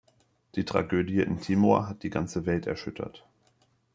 [0.55, 3.23] Die Tragödie in Timor hat die ganze Welt erschüttert.